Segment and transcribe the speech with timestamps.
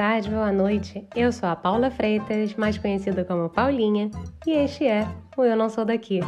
[0.00, 1.06] tarde, boa noite.
[1.14, 4.10] Eu sou a Paula Freitas, mais conhecida como Paulinha,
[4.46, 6.20] e este é o Eu Não Sou Daqui.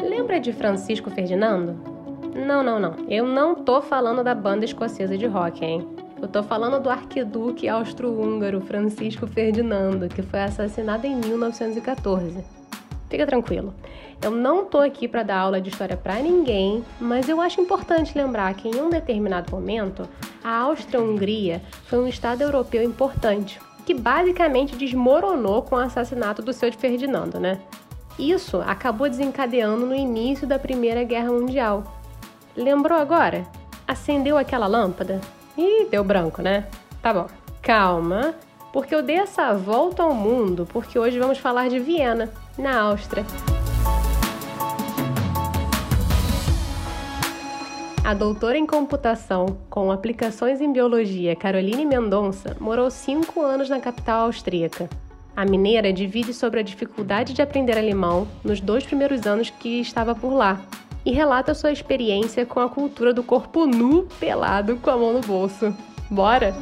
[0.00, 1.74] Lembra de Francisco Ferdinando?
[2.36, 2.94] Não, não, não.
[3.08, 6.01] Eu não tô falando da banda escocesa de rock, hein?
[6.22, 12.44] Eu tô falando do arquiduque austro-húngaro Francisco Ferdinando, que foi assassinado em 1914.
[13.10, 13.74] Fica tranquilo.
[14.22, 18.16] Eu não tô aqui para dar aula de história para ninguém, mas eu acho importante
[18.16, 20.08] lembrar que em um determinado momento,
[20.44, 26.70] a Áustria-Hungria foi um estado europeu importante, que basicamente desmoronou com o assassinato do seu
[26.70, 27.58] de Ferdinando, né?
[28.16, 31.82] Isso acabou desencadeando no início da Primeira Guerra Mundial.
[32.56, 33.44] Lembrou agora?
[33.88, 35.20] Acendeu aquela lâmpada?
[35.56, 36.66] Ih, deu branco, né?
[37.02, 37.26] Tá bom.
[37.60, 38.34] Calma,
[38.72, 43.24] porque eu dei essa volta ao mundo, porque hoje vamos falar de Viena, na Áustria.
[48.04, 54.26] A doutora em computação, com aplicações em biologia, Caroline Mendonça, morou cinco anos na capital
[54.26, 54.88] austríaca.
[55.36, 60.14] A mineira divide sobre a dificuldade de aprender alemão nos dois primeiros anos que estava
[60.14, 60.60] por lá,
[61.04, 65.20] e relata sua experiência com a cultura do corpo nu pelado com a mão no
[65.20, 65.76] bolso.
[66.10, 66.54] Bora?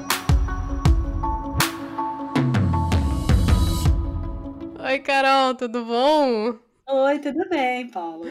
[4.83, 6.59] Oi, Carol, tudo bom?
[6.89, 8.27] Oi, tudo bem, Paulo?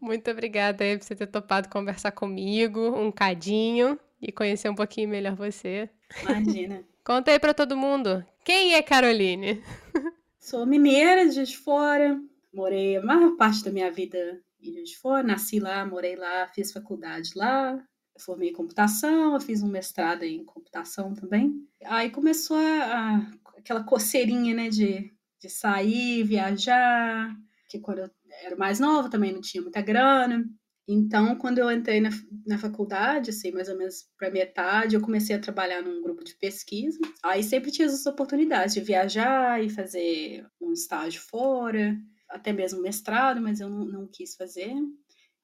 [0.00, 5.08] Muito obrigada aí por você ter topado conversar comigo um cadinho e conhecer um pouquinho
[5.08, 5.88] melhor você.
[6.22, 6.82] Imagina.
[7.04, 9.62] Conta aí para todo mundo, quem é Caroline?
[10.38, 12.18] Sou mineira de Fora,
[12.52, 16.72] morei a maior parte da minha vida em de Fora, nasci lá, morei lá, fiz
[16.72, 17.82] faculdade lá,
[18.18, 21.54] formei computação, fiz um mestrado em computação também.
[21.84, 27.34] Aí começou a, a, aquela coceirinha, né, de, de sair, viajar,
[27.68, 28.10] que quando eu
[28.44, 30.44] era mais nova também não tinha muita grana.
[30.88, 32.10] Então, quando eu entrei na,
[32.44, 36.34] na faculdade, assim, mais ou menos para metade, eu comecei a trabalhar num grupo de
[36.34, 36.98] pesquisa.
[37.22, 41.96] Aí sempre tinha as oportunidades de viajar e fazer um estágio fora
[42.30, 44.72] até mesmo mestrado, mas eu não, não quis fazer.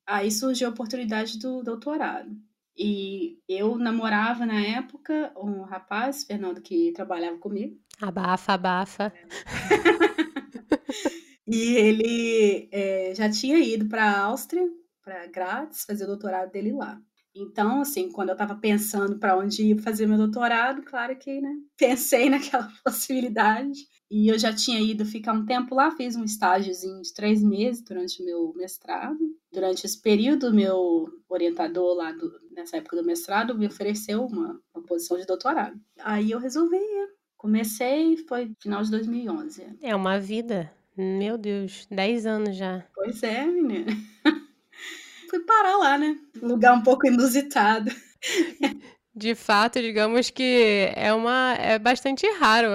[0.07, 2.31] Aí surgiu a oportunidade do doutorado.
[2.79, 7.77] E eu namorava na época um rapaz, Fernando, que trabalhava comigo.
[8.01, 9.13] Abafa, abafa.
[11.47, 14.69] e ele é, já tinha ido para a Áustria,
[15.03, 17.01] para Graz, fazer o doutorado dele lá.
[17.35, 21.55] Então, assim, quando eu estava pensando para onde ir fazer meu doutorado, claro que, né,
[21.77, 23.87] pensei naquela possibilidade.
[24.11, 27.83] E eu já tinha ido ficar um tempo lá, fiz um estágiozinho de três meses
[27.83, 29.19] durante o meu mestrado.
[29.53, 34.85] Durante esse período, meu orientador lá do, nessa época do mestrado me ofereceu uma, uma
[34.85, 35.79] posição de doutorado.
[36.01, 37.09] Aí eu resolvi ir.
[37.37, 39.79] Comecei, foi final de 2011.
[39.83, 40.73] É uma vida.
[40.97, 42.85] Meu Deus, 10 anos já.
[42.95, 43.93] Pois é, menina.
[45.29, 46.19] Fui parar lá, né?
[46.41, 47.91] Lugar um pouco inusitado.
[49.19, 52.69] De fato, digamos que é uma é bastante raro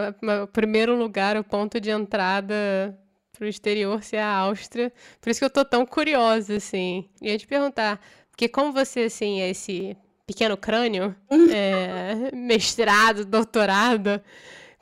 [0.44, 2.98] o primeiro lugar, o ponto de entrada
[3.32, 4.92] para o exterior ser a Áustria.
[5.22, 7.08] Por isso que eu tô tão curiosa, assim.
[7.22, 11.16] E ia te perguntar, porque como você, assim, é esse pequeno crânio,
[11.54, 14.20] é, mestrado, doutorado,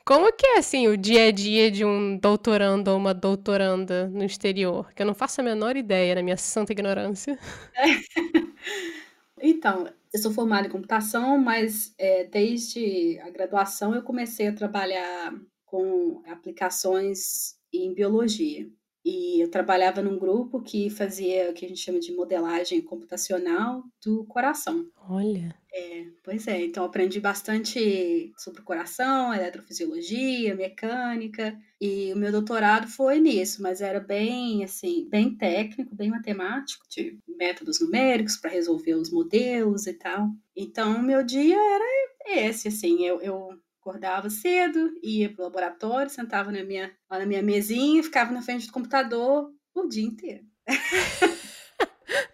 [0.04, 4.24] como que é, assim, o dia a dia de um doutorando ou uma doutoranda no
[4.24, 4.90] exterior?
[4.94, 7.38] Que eu não faço a menor ideia, na minha santa ignorância.
[9.42, 15.32] Então, eu sou formada em computação, mas é, desde a graduação eu comecei a trabalhar
[15.64, 18.68] com aplicações em biologia.
[19.04, 23.82] E eu trabalhava num grupo que fazia o que a gente chama de modelagem computacional
[24.04, 24.86] do coração.
[25.08, 25.54] Olha.
[25.72, 32.88] É, pois é, então aprendi bastante sobre o coração, eletrofisiologia, mecânica, e o meu doutorado
[32.88, 38.94] foi nisso, mas era bem assim, bem técnico, bem matemático, de métodos numéricos para resolver
[38.94, 40.28] os modelos e tal.
[40.56, 41.84] Então, meu dia era
[42.26, 43.50] esse, assim, eu, eu
[43.90, 48.66] acordava cedo, ia para o laboratório, sentava na minha, na minha mesinha, ficava na frente
[48.66, 50.44] do computador o dia inteiro.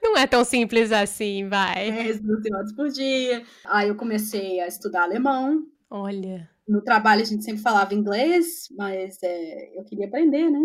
[0.02, 1.90] Não é tão simples assim, vai.
[1.90, 3.42] 10, 12 horas por dia.
[3.64, 5.66] Aí eu comecei a estudar alemão.
[5.90, 6.48] Olha.
[6.66, 10.60] No trabalho a gente sempre falava inglês, mas é, eu queria aprender, né?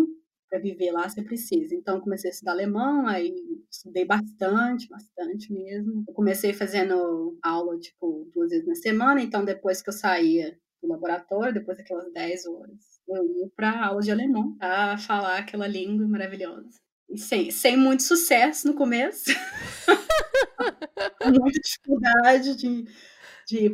[0.48, 1.74] Para viver lá você precisa.
[1.74, 3.34] Então comecei a estudar alemão, aí
[3.70, 6.04] estudei bastante, bastante mesmo.
[6.08, 10.88] Eu comecei fazendo aula, tipo, duas vezes na semana, então depois que eu saía do
[10.88, 16.06] laboratório, depois daquelas 10 horas, eu ia para aula de alemão, para falar aquela língua
[16.08, 16.80] maravilhosa.
[17.08, 19.30] E sem, sem muito sucesso no começo.
[21.24, 22.84] muita dificuldade de,
[23.46, 23.70] de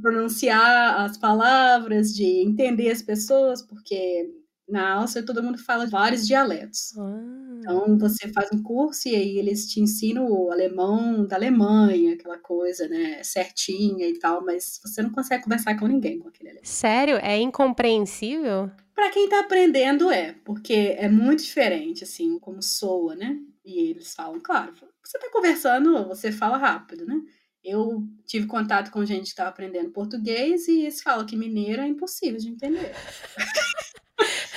[0.00, 4.30] pronunciar as palavras, de entender as pessoas, porque
[4.68, 6.96] na Áustria todo mundo fala vários dialetos.
[6.98, 7.41] Ah.
[7.62, 12.36] Então você faz um curso e aí eles te ensinam o alemão da Alemanha, aquela
[12.36, 16.64] coisa, né, certinha e tal, mas você não consegue conversar com ninguém com aquele alemão.
[16.64, 17.16] Sério?
[17.18, 18.68] É incompreensível?
[18.94, 23.38] Para quem tá aprendendo é, porque é muito diferente assim como soa, né?
[23.64, 27.20] E eles falam, claro, você tá conversando, você fala rápido, né?
[27.64, 31.86] Eu tive contato com gente que estava aprendendo português e eles falam que mineiro é
[31.86, 32.92] impossível de entender.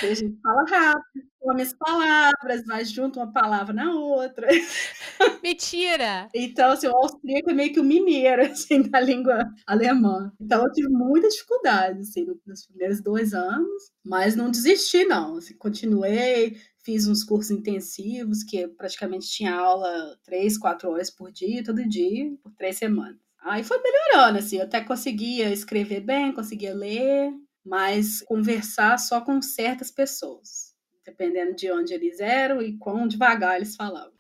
[0.02, 4.48] a gente fala rápido, come as palavras, vai junto uma palavra na outra.
[5.44, 6.28] Mentira!
[6.34, 10.32] Então, assim, o austríaco é meio que o mineiro, assim, da língua alemã.
[10.42, 15.38] Então, eu tive muita dificuldade, assim, nos primeiros dois anos, mas não desisti, não.
[15.38, 21.64] Assim, continuei, fiz uns cursos intensivos, que praticamente tinha aula três, quatro horas por dia,
[21.64, 23.18] todo dia, por três semanas.
[23.46, 27.32] Aí foi melhorando, assim, eu até conseguia escrever bem, conseguia ler,
[27.66, 33.76] mas conversar só com certas pessoas, dependendo de onde eles eram e quão devagar eles
[33.76, 34.14] falavam.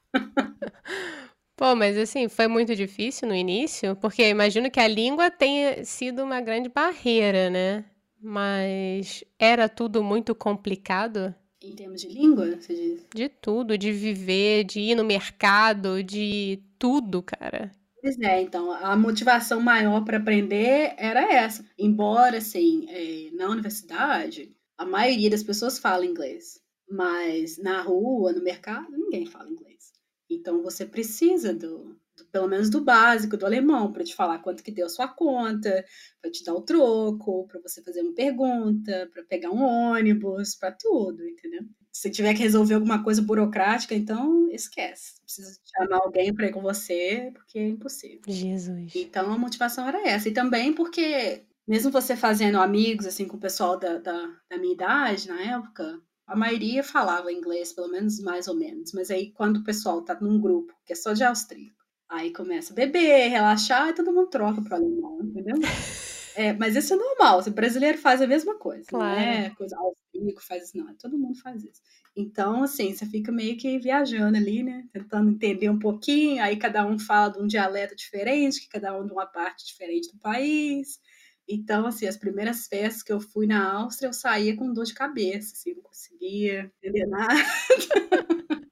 [1.55, 5.85] Pô, mas assim, foi muito difícil no início, porque eu imagino que a língua tenha
[5.85, 7.85] sido uma grande barreira, né?
[8.21, 11.33] Mas era tudo muito complicado?
[11.61, 13.05] Em termos de língua, você diz?
[13.13, 17.71] De tudo, de viver, de ir no mercado, de tudo, cara.
[18.05, 21.65] Pois é, então, a motivação maior para aprender era essa.
[21.77, 28.43] Embora, assim, é, na universidade, a maioria das pessoas fala inglês, mas na rua, no
[28.43, 29.91] mercado, ninguém fala inglês.
[30.29, 31.99] Então, você precisa do, do
[32.31, 35.85] pelo menos do básico, do alemão, para te falar quanto que deu a sua conta,
[36.21, 40.71] para te dar o troco, para você fazer uma pergunta, para pegar um ônibus, para
[40.71, 41.65] tudo, entendeu?
[41.95, 45.21] se tiver que resolver alguma coisa burocrática, então esquece.
[45.21, 48.19] Precisa chamar alguém para ir com você, porque é impossível.
[48.27, 48.91] Jesus.
[48.93, 50.27] Então a motivação era essa.
[50.27, 54.73] E também porque, mesmo você fazendo amigos assim com o pessoal da, da, da minha
[54.73, 58.91] idade na época, a maioria falava inglês, pelo menos mais ou menos.
[58.91, 61.74] Mas aí quando o pessoal tá num grupo que é só de austríaco,
[62.09, 65.55] aí começa a beber, relaxar, e todo mundo troca pro alemão, entendeu?
[66.37, 67.39] É, mas isso é normal.
[67.39, 68.83] O brasileiro faz a mesma coisa.
[68.87, 69.15] Claro.
[69.15, 70.93] Não é coisa austríaco faz isso, não.
[70.95, 71.81] Todo mundo faz isso.
[72.13, 74.85] Então, assim, você fica meio que viajando ali, né?
[74.91, 76.43] Tentando entender um pouquinho.
[76.43, 80.11] Aí cada um fala de um dialeto diferente, que cada um de uma parte diferente
[80.11, 80.99] do país.
[81.47, 84.93] Então, assim, as primeiras festas que eu fui na Áustria, eu saía com dor de
[84.93, 87.33] cabeça, assim, não conseguia entender nada.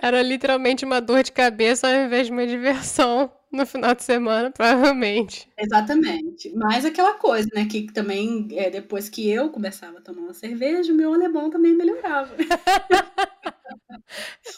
[0.00, 4.50] Era literalmente uma dor de cabeça ao invés de uma diversão no final de semana,
[4.50, 5.48] provavelmente.
[5.58, 6.52] Exatamente.
[6.54, 10.92] Mas aquela coisa, né, que também, é, depois que eu começava a tomar uma cerveja,
[10.92, 12.34] o meu alemão também melhorava.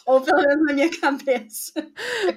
[0.07, 1.73] Ou pelo menos na minha cabeça.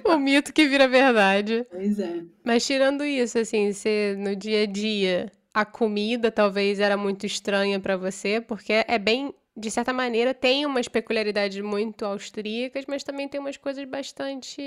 [0.04, 1.66] O mito que vira verdade.
[1.70, 2.22] Pois é.
[2.44, 7.78] Mas tirando isso, assim, você no dia a dia, a comida talvez era muito estranha
[7.78, 13.28] para você, porque é bem de certa maneira, tem umas peculiaridades muito austríacas, mas também
[13.28, 14.60] tem umas coisas bastante,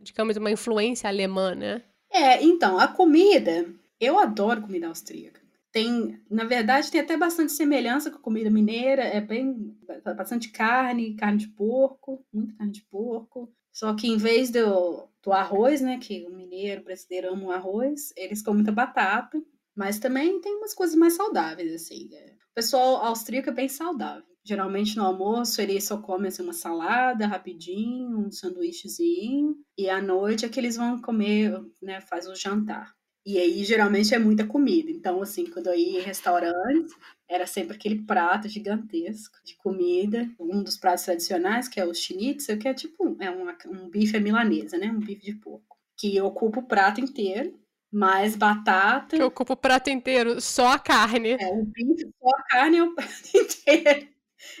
[0.00, 1.82] digamos, uma influência alemã, né?
[2.10, 3.66] É, então, a comida,
[4.00, 5.40] eu adoro comida austríaca.
[5.72, 9.76] Tem, na verdade, tem até bastante semelhança com a comida mineira, é bem
[10.16, 13.52] bastante carne, carne de porco, muita carne de porco.
[13.72, 17.50] Só que em vez do, do arroz, né, que o mineiro, o brasileiro ama o
[17.50, 19.42] arroz, eles comem muita batata,
[19.74, 22.08] mas também tem umas coisas mais saudáveis, assim.
[22.12, 24.22] É o pessoal austríaco é bem saudável.
[24.44, 30.44] Geralmente no almoço eles só comem assim, uma salada rapidinho, um sanduíchezinho, e à noite
[30.44, 32.94] é que eles vão comer, né, faz o jantar.
[33.26, 34.88] E aí geralmente é muita comida.
[34.88, 36.92] Então, assim, quando eu ia em restaurantes,
[37.28, 40.30] era sempre aquele prato gigantesco de comida.
[40.38, 44.16] Um dos pratos tradicionais, que é o schnitzel, que é tipo é uma, um bife
[44.16, 44.90] à milanesa, né?
[44.90, 45.76] Um bife de porco.
[45.96, 47.58] Que ocupa o prato inteiro
[47.94, 49.16] mais batata.
[49.16, 51.36] Que ocupa o prato inteiro, só a carne.
[51.40, 54.08] É, o bife, só a carne é o prato inteiro.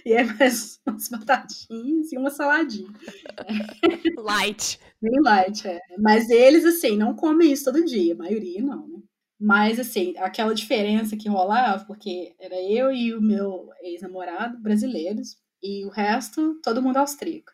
[0.06, 2.88] E é mais umas batatinhas e uma saladinha.
[4.16, 4.78] Light.
[5.02, 5.80] Bem light, é.
[5.98, 9.02] Mas eles, assim, não comem isso todo dia, a maioria não, né?
[9.38, 15.84] Mas, assim, aquela diferença que rolava, porque era eu e o meu ex-namorado brasileiros, e
[15.84, 17.52] o resto, todo mundo austríaco.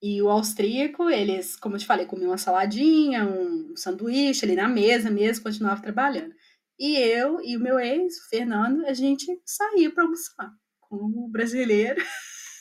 [0.00, 4.68] E o austríaco, eles, como eu te falei, comiam uma saladinha, um sanduíche ali na
[4.68, 6.32] mesa mesmo, continuava trabalhando.
[6.78, 12.00] E eu e o meu ex, o Fernando, a gente saía para almoçar como brasileiro,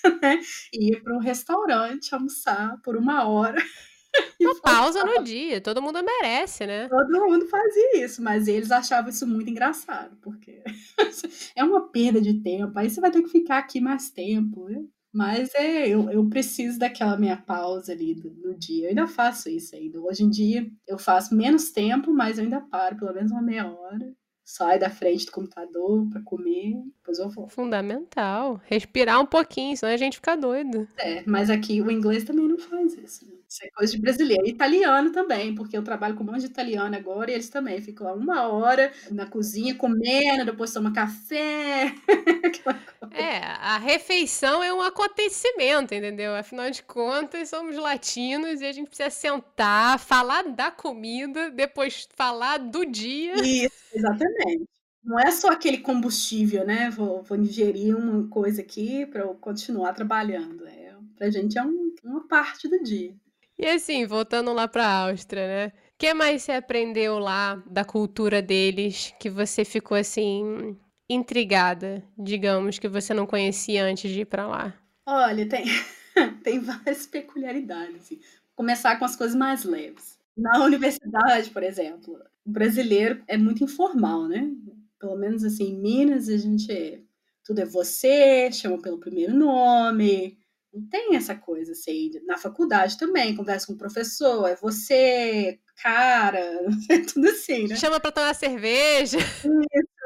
[0.21, 0.41] né?
[0.73, 3.57] Ia para um restaurante almoçar por uma hora.
[4.39, 6.87] Uma pausa no dia, todo mundo merece, né?
[6.87, 10.63] Todo mundo fazia isso, mas eles achavam isso muito engraçado, porque
[11.55, 14.69] é uma perda de tempo, aí você vai ter que ficar aqui mais tempo.
[14.69, 14.83] Né?
[15.13, 18.85] Mas é, eu, eu preciso daquela minha pausa ali do, do, dia.
[18.85, 19.99] Eu ainda faço isso ainda.
[19.99, 23.67] Hoje em dia eu faço menos tempo, mas eu ainda paro pelo menos uma meia
[23.67, 24.13] hora.
[24.43, 27.47] sai da frente do computador para comer, depois eu vou.
[27.49, 28.61] Fundamental.
[28.65, 30.87] Respirar um pouquinho, senão a gente fica doido.
[30.97, 33.25] É, mas aqui o inglês também não faz isso.
[33.25, 33.37] Né?
[33.49, 34.45] Isso é coisa de brasileiro.
[34.45, 38.07] Italiano também, porque eu trabalho com um monte de italiano agora e eles também ficam
[38.07, 41.95] lá uma hora na cozinha comendo, depois tomam café.
[43.27, 46.33] é, a refeição é um acontecimento, entendeu?
[46.35, 52.57] Afinal de contas, somos latinos e a gente precisa sentar, falar da comida, depois falar
[52.57, 53.35] do dia.
[53.35, 54.67] Isso, exatamente.
[55.03, 56.89] Não é só aquele combustível, né?
[56.89, 60.67] Vou, vou ingerir uma coisa aqui para eu continuar trabalhando.
[60.67, 63.13] É, pra gente é um, uma parte do dia.
[63.57, 65.67] E assim, voltando lá para a Áustria, né?
[65.67, 70.77] O que mais você aprendeu lá da cultura deles que você ficou assim
[71.09, 74.73] intrigada, digamos, que você não conhecia antes de ir para lá?
[75.05, 75.65] Olha, tem,
[76.43, 77.95] tem várias peculiaridades.
[77.95, 78.19] Assim.
[78.55, 80.17] Começar com as coisas mais leves.
[80.35, 84.51] Na universidade, por exemplo, o brasileiro é muito informal, né?
[84.99, 86.99] Pelo menos assim, em Minas, a gente é,
[87.43, 90.37] tudo é você, chama pelo primeiro nome,
[90.73, 92.11] não tem essa coisa, assim.
[92.25, 96.39] Na faculdade também, conversa com o professor, é você, cara,
[96.89, 97.75] é tudo assim, né?
[97.75, 99.17] Chama pra tomar cerveja.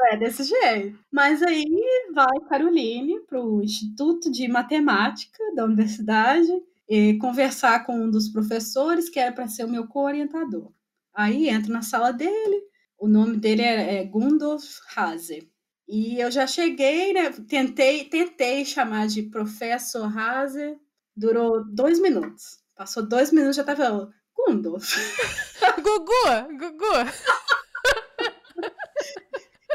[0.10, 1.00] É desse jeito.
[1.12, 1.65] Mas aí
[2.13, 6.51] vai Caroline pro Instituto de Matemática da universidade
[6.89, 10.72] e conversar com um dos professores que era para ser o meu co-orientador.
[11.13, 12.63] Aí entro na sala dele,
[12.98, 15.50] o nome dele é, é Gundolf Hase.
[15.88, 17.29] E eu já cheguei, né?
[17.48, 20.77] Tentei, tentei chamar de professor Hase,
[21.15, 22.60] durou dois minutos.
[22.75, 24.77] Passou dois minutos, já tava Gundo.
[25.84, 27.60] Gugu, Gugu.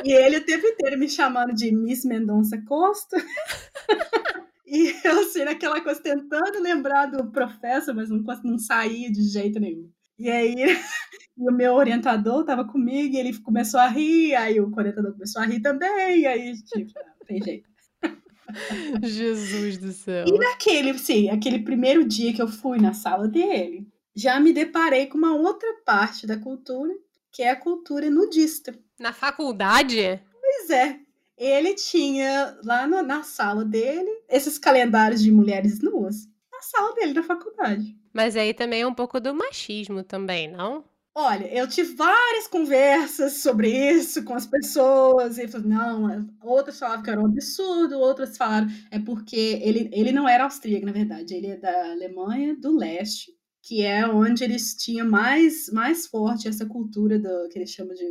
[0.06, 3.16] E ele o tempo inteiro me chamando de Miss Mendonça Costa.
[4.64, 9.58] e eu, assim, naquela coisa, tentando lembrar do professor, mas não, não saía de jeito
[9.58, 9.90] nenhum.
[10.16, 10.54] E aí,
[11.36, 15.44] o meu orientador estava comigo e ele começou a rir, aí o orientador começou a
[15.44, 16.92] rir também, e aí, tipo,
[17.26, 17.68] tem jeito.
[19.02, 20.24] Jesus do céu.
[20.28, 25.06] E naquele, sim, aquele primeiro dia que eu fui na sala dele, já me deparei
[25.06, 26.94] com uma outra parte da cultura,
[27.32, 28.72] que é a cultura nudista.
[28.98, 30.20] Na faculdade?
[30.40, 31.00] Pois é.
[31.36, 36.26] Ele tinha lá no, na sala dele esses calendários de mulheres nuas.
[36.50, 37.94] Na sala dele da faculdade.
[38.12, 40.84] Mas aí também é um pouco do machismo também, não?
[41.14, 47.10] Olha, eu tive várias conversas sobre isso com as pessoas, e não, outras falavam que
[47.10, 51.46] era um absurdo, outras falaram é porque ele, ele não era austríaco, na verdade, ele
[51.46, 57.18] é da Alemanha do Leste, que é onde eles tinham mais, mais forte essa cultura
[57.18, 58.04] do que eles chamam de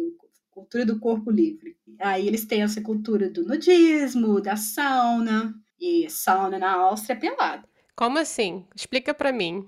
[0.56, 1.78] cultura do corpo livre.
[2.00, 7.68] Aí eles têm essa cultura do nudismo, da sauna, e sauna na Áustria é pelada.
[7.94, 8.66] Como assim?
[8.74, 9.66] Explica para mim.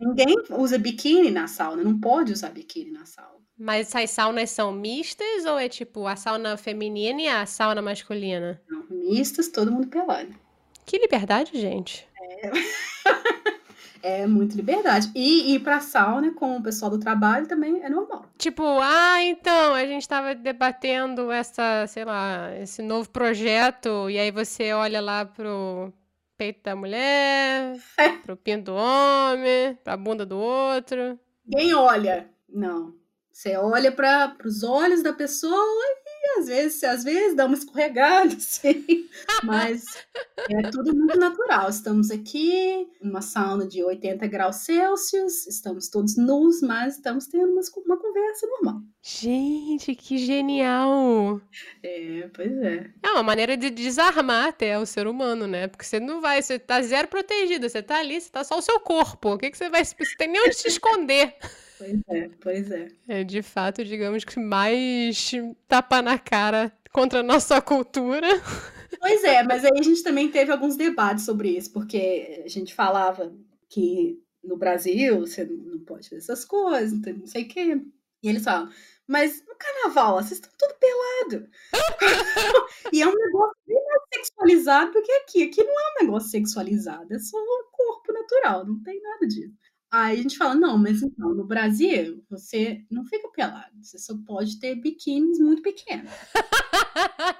[0.00, 3.36] Ninguém usa biquíni na sauna, não pode usar biquíni na sauna.
[3.58, 8.60] Mas essas saunas são mistas ou é tipo a sauna feminina e a sauna masculina?
[8.68, 10.34] Não, mistas, todo mundo pelado.
[10.84, 12.06] Que liberdade, gente.
[12.20, 12.50] É,
[14.06, 15.10] é muito liberdade.
[15.14, 18.24] E ir pra sauna com o pessoal do trabalho também é normal.
[18.38, 24.30] Tipo, ah, então, a gente tava debatendo essa, sei lá, esse novo projeto, e aí
[24.30, 25.92] você olha lá pro,
[26.38, 28.08] peito da mulher, é.
[28.22, 31.18] pro pinto do homem, pra bunda do outro.
[31.50, 32.30] Quem olha?
[32.48, 32.94] Não.
[33.32, 35.52] Você olha para os olhos da pessoa
[36.38, 39.08] às vezes, às vezes dá uma escorregada, sim,
[39.44, 39.84] mas
[40.50, 41.68] é tudo muito natural.
[41.68, 47.62] Estamos aqui numa sauna de 80 graus Celsius, estamos todos nus, mas estamos tendo uma,
[47.86, 48.82] uma conversa normal.
[49.02, 51.40] Gente, que genial!
[51.82, 52.90] É, pois é.
[53.02, 55.68] É uma maneira de desarmar até o ser humano, né?
[55.68, 58.62] Porque você não vai, você tá zero protegido, você tá ali, você tá só o
[58.62, 59.34] seu corpo.
[59.34, 59.84] O que, que você vai.
[59.84, 61.36] Você tem nem onde se esconder.
[61.78, 62.88] Pois é, pois é.
[63.08, 65.32] É de fato, digamos que mais
[65.68, 68.26] tapa na cara contra a nossa cultura.
[68.98, 72.74] Pois é, mas aí a gente também teve alguns debates sobre isso, porque a gente
[72.74, 73.32] falava
[73.68, 77.82] que no Brasil você não pode fazer essas coisas, não sei o quê.
[78.22, 78.70] E eles falam,
[79.06, 81.48] mas no carnaval, vocês estão tudo pelado.
[82.92, 85.42] e é um negócio bem mais sexualizado do que aqui.
[85.44, 89.54] Aqui não é um negócio sexualizado, é só um corpo natural, não tem nada disso.
[89.90, 94.14] Aí a gente fala, não, mas então, no Brasil, você não fica pelado, você só
[94.26, 96.10] pode ter biquínis muito pequenos.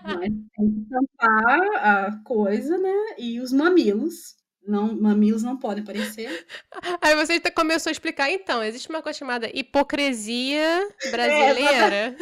[0.02, 3.14] mas tem que tampar a coisa, né?
[3.18, 4.36] E os mamilos.
[4.66, 6.44] Não, mamilos não podem aparecer.
[7.00, 12.16] Aí você começou a explicar, então, existe uma coisa chamada hipocrisia brasileira.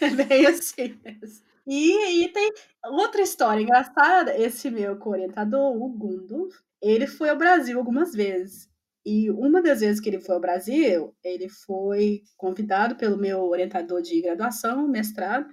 [0.00, 1.46] É, é bem assim mesmo.
[1.64, 2.50] E aí tem
[2.84, 4.36] outra história engraçada.
[4.36, 6.48] Esse meu orientador, o Gundo,
[6.80, 8.68] ele foi ao Brasil algumas vezes.
[9.10, 14.02] E uma das vezes que ele foi ao Brasil, ele foi convidado pelo meu orientador
[14.02, 15.48] de graduação, mestrado,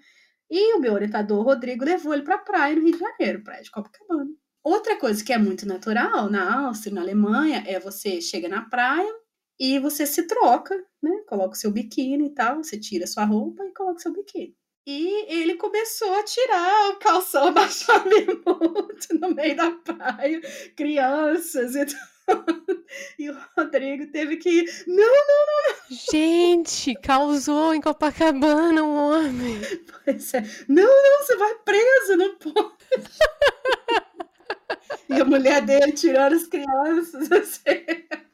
[0.51, 3.63] e o meu orientador, Rodrigo, levou ele para a praia no Rio de Janeiro, praia
[3.63, 4.29] de Copacabana.
[4.61, 9.09] Outra coisa que é muito natural na Áustria, na Alemanha, é você chega na praia
[9.57, 11.23] e você se troca, né?
[11.25, 14.53] Coloca o seu biquíni e tal, você tira sua roupa e coloca o seu biquíni.
[14.85, 18.43] E ele começou a tirar o calção abaixamento
[19.17, 20.41] no meio da praia,
[20.75, 22.74] crianças e tudo.
[23.17, 24.63] E o Rodrigo teve que.
[24.87, 25.97] Não, não, não, não.
[26.11, 29.59] Gente, causou em Copacabana um homem.
[30.03, 30.41] Pois é.
[30.67, 32.75] Não, não, você vai preso, não pode.
[35.07, 37.85] E a mulher dele tirando as crianças, assim.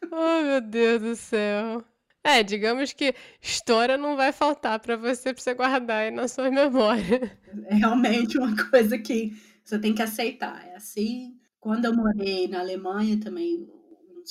[0.10, 1.84] Oh, meu Deus do céu.
[2.24, 6.50] É, digamos que história não vai faltar para você, pra você guardar aí na sua
[6.50, 7.38] memória.
[7.66, 10.66] É realmente uma coisa que você tem que aceitar.
[10.68, 11.36] É assim.
[11.60, 13.68] Quando eu morei na Alemanha também,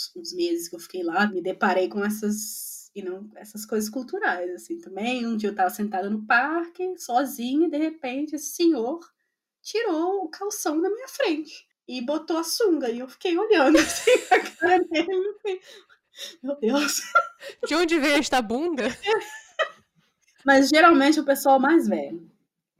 [0.00, 4.50] uns, uns meses que eu fiquei lá, me deparei com essas, know, essas coisas culturais,
[4.54, 5.26] assim, também.
[5.26, 9.00] Um dia eu estava sentada no parque, sozinha, e de repente esse senhor
[9.62, 14.12] tirou o calção na minha frente e botou a sunga, e eu fiquei olhando assim
[14.30, 15.38] a cara dele,
[16.42, 17.02] meu Deus.
[17.66, 18.84] De onde veio esta bunda?
[20.44, 22.30] Mas geralmente o pessoal mais velho.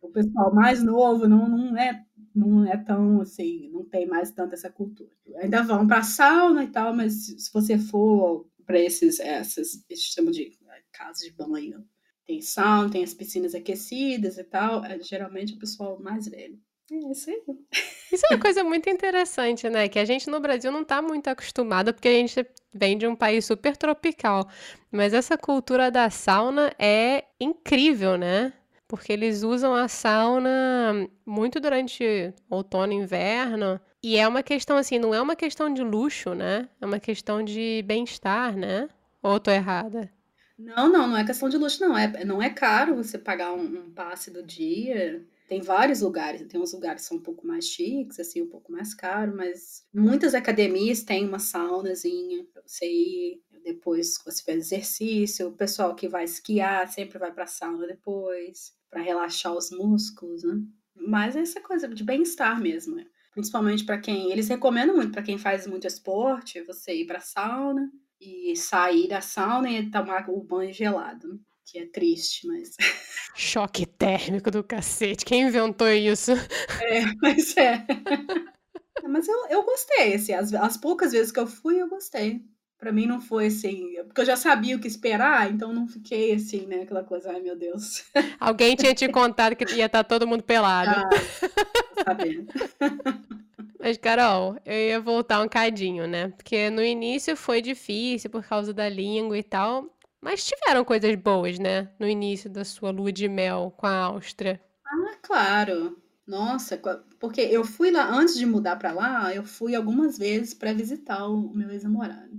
[0.01, 4.55] O pessoal mais novo não, não é não é tão assim, não tem mais tanta
[4.55, 5.11] essa cultura.
[5.37, 10.31] Ainda vão para sauna e tal, mas se você for para esses, essas, eles chamam
[10.31, 11.85] de né, casas de banho,
[12.27, 16.59] tem sauna, tem as piscinas aquecidas e tal, é, geralmente o pessoal mais velho.
[16.93, 17.41] É isso aí.
[18.13, 19.89] Isso é uma coisa muito interessante, né?
[19.89, 22.45] Que a gente no Brasil não está muito acostumado, porque a gente
[22.75, 24.49] vem de um país super tropical.
[24.91, 28.53] Mas essa cultura da sauna é incrível, né?
[28.91, 33.81] Porque eles usam a sauna muito durante outono e inverno.
[34.03, 36.69] E é uma questão assim, não é uma questão de luxo, né?
[36.81, 38.89] É uma questão de bem-estar, né?
[39.23, 40.13] Ou tô errada?
[40.59, 41.97] Não, não, não é questão de luxo, não.
[41.97, 45.25] É, não é caro você pagar um, um passe do dia.
[45.49, 48.73] Tem vários lugares, tem uns lugares que são um pouco mais chiques, assim, um pouco
[48.73, 54.59] mais caro, mas muitas academias têm uma saunazinha pra você ir depois que você faz
[54.59, 55.49] exercício.
[55.49, 60.61] O pessoal que vai esquiar sempre vai pra sauna depois para relaxar os músculos, né?
[60.95, 63.07] Mas é essa coisa de bem-estar mesmo, né?
[63.33, 67.91] principalmente para quem eles recomendam muito para quem faz muito esporte, você ir para sauna
[68.21, 71.39] e sair da sauna e tomar o banho gelado, né?
[71.65, 72.77] que é triste, mas
[73.35, 75.25] choque térmico do cacete.
[75.25, 76.33] Quem inventou isso?
[76.33, 77.87] É, mas é.
[79.09, 82.43] mas eu, eu gostei, assim, as, as poucas vezes que eu fui, eu gostei
[82.81, 86.33] para mim não foi assim, porque eu já sabia o que esperar, então não fiquei
[86.33, 88.05] assim, né, aquela coisa, ai meu Deus.
[88.41, 90.91] Alguém tinha te contado que ia estar todo mundo pelado.
[90.91, 91.11] Ah,
[92.03, 92.47] sabendo.
[93.79, 96.29] Mas, Carol, eu ia voltar um cadinho, né?
[96.29, 99.87] Porque no início foi difícil por causa da língua e tal,
[100.21, 101.89] mas tiveram coisas boas, né?
[101.99, 104.61] No início da sua lua de mel com a Áustria.
[104.85, 105.97] Ah, claro.
[106.27, 106.81] Nossa,
[107.19, 111.27] porque eu fui lá antes de mudar para lá, eu fui algumas vezes para visitar
[111.27, 112.31] o meu ex-namorado.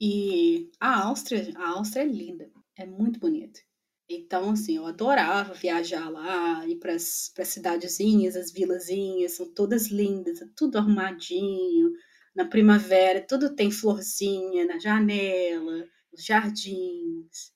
[0.00, 3.60] E a Áustria, a Áustria é linda, é muito bonita.
[4.08, 10.42] Então, assim, eu adorava viajar lá, ir para as cidadezinhas, as vilazinhas, são todas lindas,
[10.42, 11.92] é tudo arrumadinho.
[12.34, 17.52] Na primavera, tudo tem florzinha na janela, os jardins.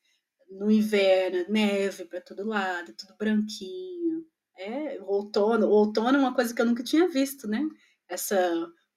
[0.50, 4.24] No inverno, neve para todo lado, tudo branquinho.
[4.56, 7.60] É, o outono, o outono é uma coisa que eu nunca tinha visto, né?
[8.08, 8.36] Essa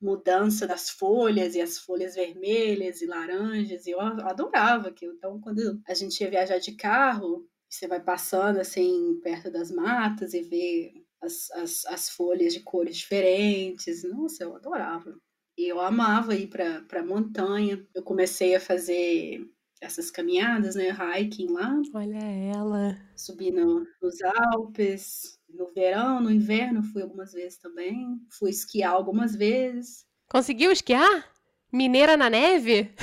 [0.02, 5.14] mudança das folhas e as folhas vermelhas e laranjas, e eu adorava aquilo.
[5.14, 10.34] Então, quando a gente ia viajar de carro, você vai passando assim perto das matas
[10.34, 14.04] e vê as, as, as folhas de cores diferentes.
[14.04, 15.16] Nossa, eu adorava.
[15.58, 17.86] E eu amava ir para a montanha.
[17.94, 19.48] Eu comecei a fazer
[19.80, 20.90] essas caminhadas, né?
[20.90, 21.80] Hiking lá.
[21.94, 22.98] Olha ela.
[23.16, 28.20] Subir no, nos Alpes, no verão, no inverno fui algumas vezes também.
[28.30, 30.06] Fui esquiar algumas vezes.
[30.30, 31.30] Conseguiu esquiar?
[31.72, 32.94] Mineira na neve?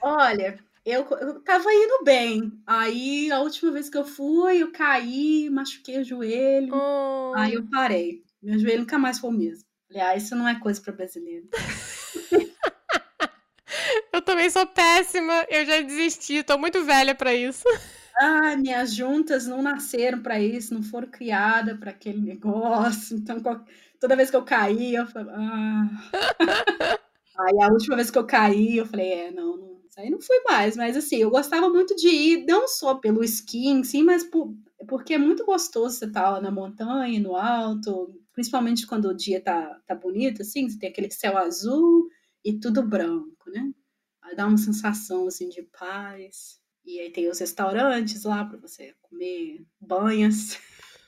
[0.00, 2.52] Olha, eu, eu tava indo bem.
[2.66, 6.74] Aí a última vez que eu fui, eu caí, machuquei o joelho.
[6.74, 7.32] Oh.
[7.36, 8.22] Aí eu parei.
[8.42, 9.64] Meu joelho nunca mais foi o mesmo.
[9.88, 11.48] Falei, ah, isso não é coisa para brasileiro.
[14.12, 15.46] eu também sou péssima.
[15.48, 16.42] Eu já desisti.
[16.42, 17.64] Tô muito velha para isso.
[18.16, 23.16] Ah, minhas juntas não nasceram para isso, não foram criadas para aquele negócio.
[23.16, 23.40] Então,
[24.00, 25.88] toda vez que eu caí, eu falei, ah.
[27.38, 30.20] aí a última vez que eu caí, eu falei, é, não, não, isso aí não
[30.20, 30.76] fui mais.
[30.76, 34.54] Mas assim, eu gostava muito de ir, não só pelo esqui sim, mas por,
[34.88, 39.40] porque é muito gostoso você estar tá na montanha, no alto, principalmente quando o dia
[39.40, 42.08] tá, tá bonito, assim, você tem aquele céu azul
[42.44, 43.72] e tudo branco, né?
[44.36, 46.60] dá uma sensação assim de paz.
[46.84, 50.58] E aí tem os restaurantes lá para você comer banhas.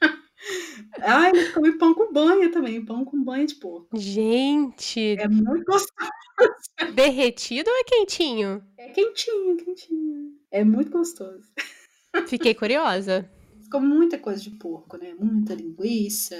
[1.02, 3.96] ah, eles comem pão com banha também, pão com banha de porco.
[3.96, 5.16] Gente!
[5.18, 6.10] É muito gostoso.
[6.94, 8.64] Derretido ou é quentinho?
[8.78, 10.32] É quentinho, quentinho.
[10.50, 11.44] É muito gostoso.
[12.26, 13.30] Fiquei curiosa.
[13.62, 15.14] Ficou muita coisa de porco, né?
[15.18, 16.36] Muita linguiça,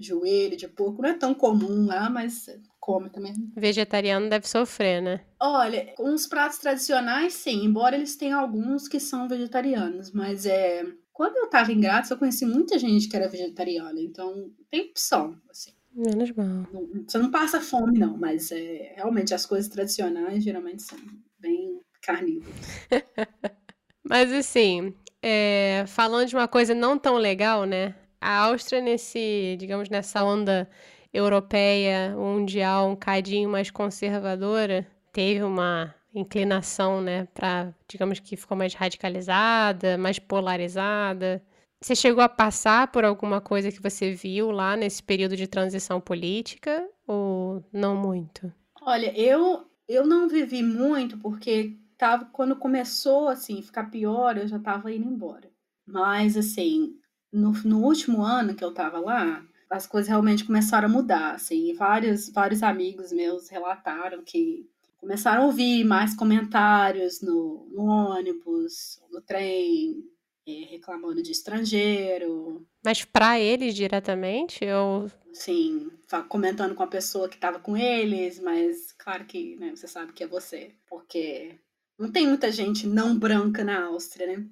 [0.00, 1.02] joelho de porco.
[1.02, 2.46] Não é tão comum lá, mas
[2.80, 3.34] come também.
[3.56, 5.20] Vegetariano deve sofrer, né?
[5.40, 7.64] Olha, os pratos tradicionais, sim.
[7.64, 10.10] Embora eles tenham alguns que são vegetarianos.
[10.12, 10.84] Mas é...
[11.12, 14.00] Quando eu tava em Grátis, eu conheci muita gente que era vegetariana.
[14.00, 15.72] Então, tem opção, assim.
[15.94, 16.46] Menos mal.
[16.72, 18.16] Não, você não passa fome, não.
[18.16, 20.98] Mas é, realmente, as coisas tradicionais geralmente são
[21.38, 22.54] bem carnívoras.
[24.02, 27.94] mas assim, é, falando de uma coisa não tão legal, né?
[28.20, 30.68] A Áustria, nesse, digamos, nessa onda
[31.12, 38.74] europeia, mundial, um cadinho mais conservadora, teve uma inclinação, né, para, digamos que ficou mais
[38.74, 41.42] radicalizada, mais polarizada.
[41.80, 46.00] Você chegou a passar por alguma coisa que você viu lá nesse período de transição
[46.00, 48.52] política ou não muito?
[48.82, 54.56] Olha, eu eu não vivi muito porque tava, quando começou assim, ficar pior, eu já
[54.56, 55.50] estava indo embora.
[55.84, 56.99] Mas assim,
[57.32, 61.72] no, no último ano que eu estava lá, as coisas realmente começaram a mudar, assim,
[61.74, 69.22] vários, vários amigos meus relataram que começaram a ouvir mais comentários no, no ônibus, no
[69.22, 70.04] trem,
[70.46, 72.66] é, reclamando de estrangeiro.
[72.84, 74.64] Mas para eles diretamente?
[74.66, 75.10] Ou...
[75.32, 75.90] Sim,
[76.28, 80.24] comentando com a pessoa que estava com eles, mas claro que né, você sabe que
[80.24, 81.58] é você, porque
[81.98, 84.46] não tem muita gente não branca na Áustria, né?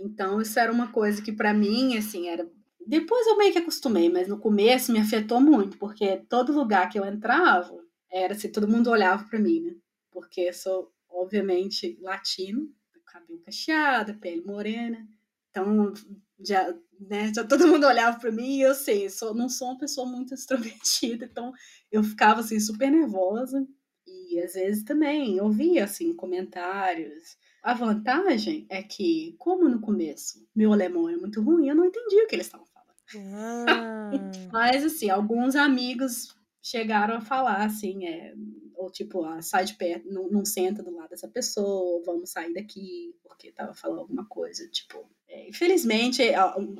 [0.00, 2.50] Então, isso era uma coisa que para mim, assim, era.
[2.86, 6.98] Depois eu meio que acostumei, mas no começo me afetou muito, porque todo lugar que
[6.98, 7.78] eu entrava
[8.10, 9.76] era assim, todo mundo olhava para mim, né?
[10.10, 12.68] Porque eu sou, obviamente, latino,
[13.10, 15.06] cabelo cacheado, pele morena.
[15.50, 15.92] Então,
[16.38, 19.68] já, né, já todo mundo olhava para mim e eu sei, eu sou, não sou
[19.68, 21.52] uma pessoa muito extrovertida, então
[21.90, 23.66] eu ficava assim super nervosa.
[24.06, 27.36] E às vezes também ouvia assim comentários.
[27.62, 32.24] A vantagem é que, como no começo meu alemão era muito ruim, eu não entendia
[32.24, 33.36] o que eles estavam falando.
[33.36, 34.10] Ah.
[34.52, 38.34] Mas assim, alguns amigos chegaram a falar assim, é,
[38.74, 42.52] ou tipo, ah, sai de perto, não, não, senta do lado dessa pessoa, vamos sair
[42.54, 45.06] daqui, porque tava falando alguma coisa, tipo.
[45.28, 46.22] É, infelizmente,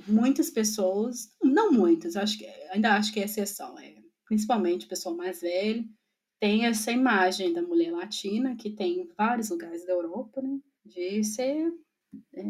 [0.08, 5.14] muitas pessoas, não muitas, acho que ainda acho que é exceção, é, principalmente o pessoal
[5.14, 5.88] mais velho,
[6.40, 10.58] tem essa imagem da mulher latina, que tem em vários lugares da Europa, né?
[10.84, 11.72] De ser
[12.34, 12.42] é,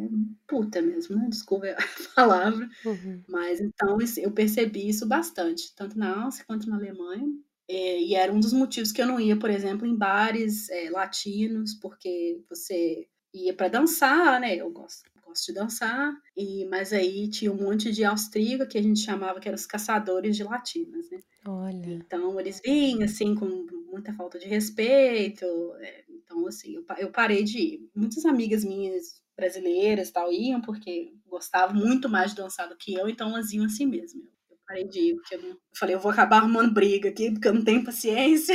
[0.47, 1.27] puta mesmo, né?
[1.29, 1.77] Desculpa a
[2.15, 2.69] palavra.
[2.85, 3.23] Uhum.
[3.29, 7.29] Mas então eu percebi isso bastante, tanto na Áustria quanto na Alemanha.
[7.69, 10.91] É, e era um dos motivos que eu não ia, por exemplo, em bares é,
[10.91, 14.57] latinos, porque você ia para dançar, né?
[14.57, 18.83] Eu gosto, gosto de dançar, e mas aí tinha um monte de austríaco que a
[18.83, 21.21] gente chamava que eram os caçadores de latinas, né?
[21.47, 21.93] Olha.
[21.93, 23.47] Então eles vinham assim com
[23.91, 25.45] muita falta de respeito.
[25.81, 27.91] É, então assim, eu, eu parei de ir.
[27.95, 33.09] Muitas amigas minhas brasileiras tal iam porque gostavam muito mais de dançar do que eu,
[33.09, 34.23] então elas iam assim mesmo.
[34.49, 37.33] Eu parei de ir porque eu, não, eu falei, eu vou acabar arrumando briga aqui
[37.33, 38.55] porque eu não tenho paciência.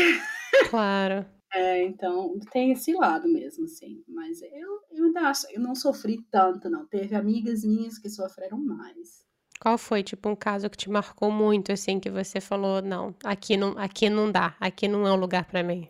[0.69, 1.25] Claro.
[1.53, 4.03] É, então tem esse lado mesmo, assim.
[4.09, 6.85] Mas eu, eu ainda acho, eu não sofri tanto, não.
[6.85, 9.23] Teve amigas minhas que sofreram mais.
[9.57, 13.55] Qual foi, tipo, um caso que te marcou muito, assim, que você falou, não, aqui
[13.55, 15.87] não, aqui não dá, aqui não é um lugar para mim?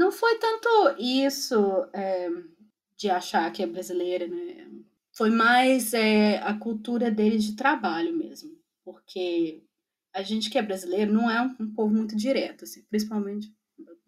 [0.00, 2.30] Não foi tanto isso é,
[2.96, 4.66] de achar que é brasileira, né?
[5.12, 8.50] Foi mais é, a cultura deles de trabalho mesmo.
[8.82, 9.62] Porque
[10.14, 13.54] a gente que é brasileiro não é um, um povo muito direto, assim, principalmente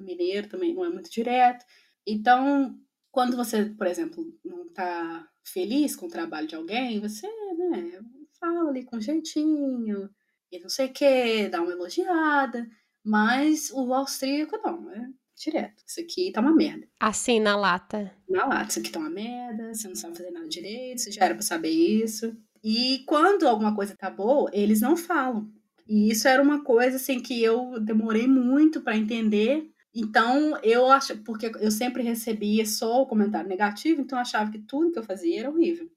[0.00, 1.62] mineiro também não é muito direto.
[2.06, 2.74] Então,
[3.10, 8.00] quando você, por exemplo, não está feliz com o trabalho de alguém, você, né,
[8.40, 10.08] fala ali com jeitinho,
[10.50, 12.66] e não sei o que, dá uma elogiada,
[13.04, 15.82] mas o austríaco não, é direto.
[15.86, 16.86] Isso aqui tá uma merda.
[17.00, 18.12] Assim, na lata.
[18.28, 21.24] Na lata, isso aqui tá uma merda, você não sabe fazer nada direito, você já
[21.24, 22.36] era pra saber isso.
[22.62, 25.50] E quando alguma coisa tá boa, eles não falam.
[25.88, 29.68] E isso era uma coisa assim que eu demorei muito para entender.
[29.94, 34.58] Então, eu acho, porque eu sempre recebia só o comentário negativo, então eu achava que
[34.58, 35.90] tudo que eu fazia era horrível.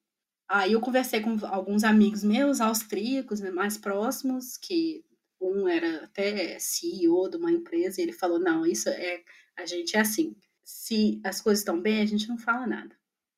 [0.49, 5.03] Aí eu conversei com alguns amigos meus, austríacos, né, mais próximos, que
[5.39, 9.23] um era até CEO de uma empresa, e ele falou: não, isso é.
[9.57, 10.35] A gente é assim.
[10.63, 12.95] Se as coisas estão bem, a gente não fala nada.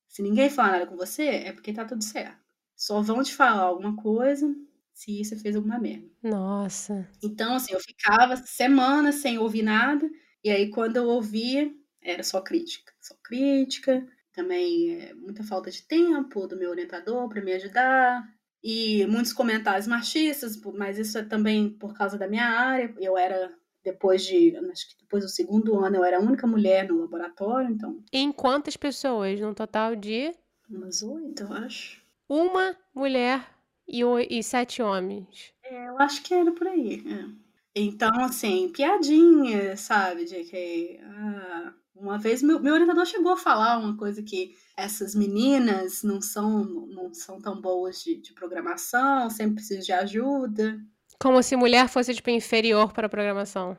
[0.08, 2.38] Se ninguém fala nada com você, é porque tá tudo certo.
[2.76, 4.48] Só vão te falar alguma coisa
[4.94, 6.10] se você fez alguma merda.
[6.24, 7.08] Nossa.
[7.22, 10.10] Então, assim, eu ficava semanas sem ouvir nada,
[10.44, 14.08] e aí quando eu ouvia, era só crítica, só crítica.
[14.32, 18.24] Também é, muita falta de tempo do meu orientador para me ajudar.
[18.64, 22.94] E muitos comentários machistas, mas isso é também por causa da minha área.
[22.98, 26.88] Eu era depois de, acho que depois do segundo ano, eu era a única mulher
[26.88, 28.04] no laboratório, então.
[28.12, 29.40] Em quantas pessoas?
[29.40, 30.34] No total de?
[30.70, 32.02] Umas oito, eu acho.
[32.28, 33.48] Uma mulher
[33.88, 35.54] e, e sete homens.
[35.64, 37.04] É, eu acho que era por aí.
[37.08, 37.48] É.
[37.74, 40.26] Então, assim, piadinha, sabe?
[40.26, 41.00] De que.
[41.04, 46.22] Ah, uma vez meu, meu orientador chegou a falar uma coisa que essas meninas não
[46.22, 50.80] são, não são tão boas de, de programação, sempre precisam de ajuda.
[51.20, 53.76] Como se mulher fosse, tipo, inferior para a programação.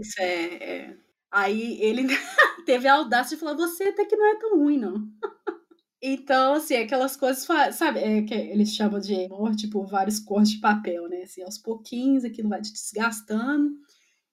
[0.00, 0.44] Isso, é.
[0.54, 0.96] é.
[1.30, 2.06] Aí ele
[2.66, 5.08] teve a audácia de falar: você até que não é tão ruim, não.
[6.02, 10.58] então, assim, aquelas coisas, sabe, é, que eles chamam de amor, tipo, vários cores de
[10.58, 11.22] papel, né?
[11.22, 13.70] Assim, aos pouquinhos aquilo vai te desgastando.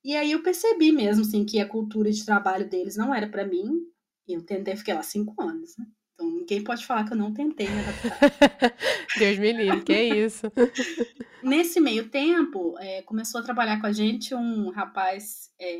[0.04, 3.46] E aí eu percebi mesmo, assim, que a cultura de trabalho deles não era para
[3.46, 3.82] mim.
[4.28, 5.86] E eu tentei, fiquei lá cinco anos, né?
[6.14, 8.20] Então ninguém pode falar que eu não tentei me adaptar.
[9.20, 10.48] Deus me livre, que é isso.
[11.44, 15.80] Nesse meio tempo, é, começou a trabalhar com a gente um rapaz é,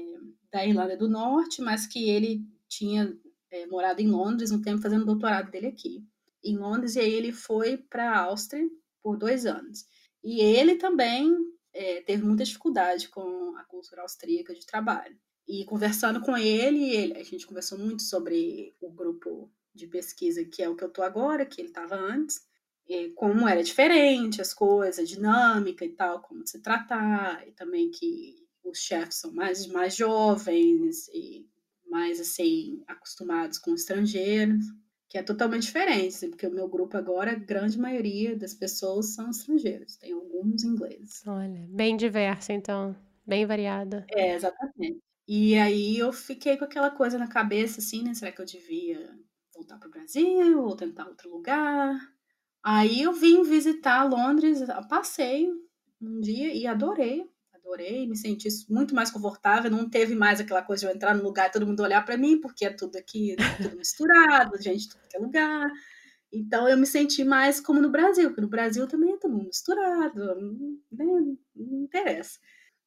[0.52, 3.12] da Irlanda do Norte, mas que ele tinha
[3.52, 6.06] é, morado em Londres um tempo fazendo doutorado dele aqui.
[6.44, 8.64] Em Londres, e aí ele foi para a Áustria
[9.02, 9.86] por dois anos.
[10.24, 11.36] E ele também
[11.78, 15.16] é, teve muita dificuldade com a cultura austríaca de trabalho.
[15.48, 20.64] E conversando com ele, ele, a gente conversou muito sobre o grupo de pesquisa, que
[20.64, 22.42] é o que eu tô agora, que ele estava antes,
[23.16, 28.48] como era diferente as coisas, a dinâmica e tal, como se tratar, e também que
[28.64, 31.48] os chefes são mais, mais jovens e
[31.88, 34.66] mais, assim, acostumados com estrangeiros,
[35.10, 39.14] que é totalmente diferente, assim, porque o meu grupo agora, a grande maioria das pessoas
[39.16, 41.24] são estrangeiros, tem alguns ingleses.
[41.26, 44.06] Olha, bem diversa, então, bem variada.
[44.12, 45.00] É, exatamente.
[45.28, 49.18] E aí eu fiquei com aquela coisa na cabeça, assim, né, será que eu devia
[49.54, 52.00] voltar para o Brasil ou tentar outro lugar.
[52.64, 55.50] Aí eu vim visitar Londres, passei
[56.02, 57.30] um dia e adorei.
[57.68, 61.22] Adorei, me senti muito mais confortável, não teve mais aquela coisa de eu entrar no
[61.22, 65.02] lugar e todo mundo olhar para mim, porque é tudo aqui, tudo misturado, gente, tudo
[65.10, 65.70] que é lugar.
[66.32, 70.36] Então eu me senti mais como no Brasil, porque no Brasil também é tudo misturado,
[70.92, 71.06] né?
[71.06, 71.38] não
[71.84, 72.40] interessa.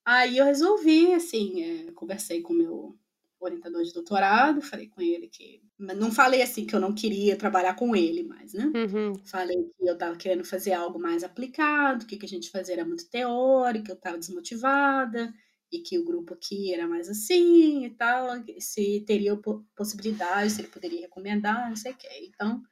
[0.02, 2.98] Aí eu resolvi, assim, é, conversei com meu
[3.40, 5.62] orientador de doutorado, falei com ele que.
[5.78, 8.70] Não falei assim que eu não queria trabalhar com ele mais, né?
[8.74, 9.14] Uhum.
[9.24, 12.74] Falei que eu estava querendo fazer algo mais aplicado, que o que a gente fazia
[12.74, 15.32] era muito teórico, eu estava desmotivada,
[15.72, 19.38] e que o grupo aqui era mais assim e tal, se teria
[19.74, 22.08] possibilidade, se ele poderia recomendar, não sei o quê.
[22.28, 22.62] Então,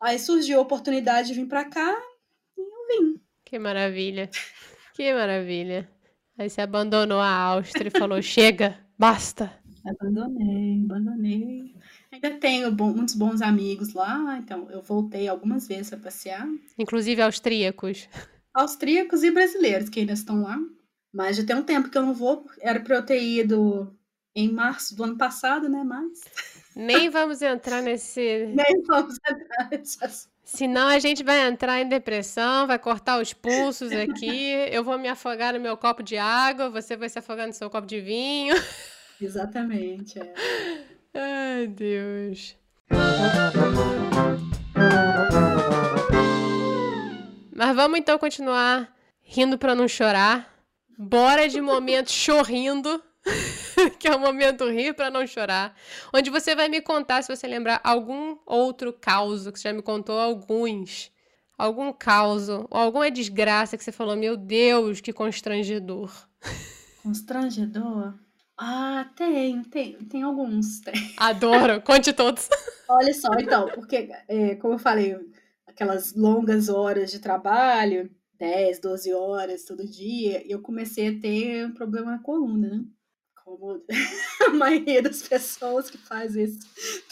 [0.00, 1.96] aí surgiu a oportunidade de vir para cá
[2.56, 3.20] e eu vim.
[3.44, 4.28] Que maravilha,
[4.94, 5.88] que maravilha.
[6.36, 9.52] Aí você abandonou a Áustria e falou: chega, basta.
[9.84, 11.74] Abandonei, abandonei.
[12.12, 16.48] Ainda tenho bom, muitos bons amigos lá, então eu voltei algumas vezes para passear.
[16.78, 18.08] Inclusive austríacos.
[18.54, 20.58] Austríacos e brasileiros que ainda estão lá.
[21.12, 22.44] Mas já tem um tempo que eu não vou.
[22.60, 23.96] Era para eu ter ido
[24.34, 25.84] em março do ano passado, né?
[25.84, 26.20] Mas.
[26.74, 28.52] Nem vamos entrar nesse.
[28.54, 30.32] Nem vamos entrar nesse assunto.
[30.44, 34.50] Senão a gente vai entrar em depressão, vai cortar os pulsos aqui.
[34.70, 37.68] Eu vou me afogar no meu copo de água, você vai se afogar no seu
[37.68, 38.54] copo de vinho.
[39.20, 40.18] Exatamente.
[40.18, 40.34] É.
[41.14, 42.56] Ai, Deus.
[47.54, 50.54] Mas vamos então continuar rindo para não chorar.
[50.96, 53.02] Bora de momento chorrindo,
[53.98, 55.74] que é o momento rir para não chorar.
[56.14, 59.82] Onde você vai me contar, se você lembrar, algum outro caos, que você já me
[59.82, 61.10] contou alguns.
[61.56, 66.12] Algum caos, ou alguma desgraça que você falou, meu Deus, que constrangedor.
[67.02, 68.14] Constrangedor?
[68.58, 70.80] Ah, tem, tem, tem alguns.
[70.80, 71.14] Tem.
[71.16, 72.48] Adoro, conte todos.
[72.88, 75.16] Olha só, então, porque, é, como eu falei,
[75.66, 81.72] aquelas longas horas de trabalho, 10, 12 horas todo dia, eu comecei a ter um
[81.72, 82.84] problema na coluna, né?
[83.56, 83.82] Como
[84.46, 86.58] a maioria das pessoas que faz isso